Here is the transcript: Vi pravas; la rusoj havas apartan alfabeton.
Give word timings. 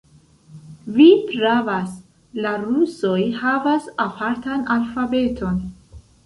Vi 0.93 1.05
pravas; 1.31 1.91
la 2.45 2.53
rusoj 2.63 3.19
havas 3.43 3.87
apartan 4.07 4.65
alfabeton. 4.79 5.63